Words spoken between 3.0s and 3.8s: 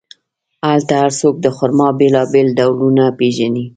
پېژني.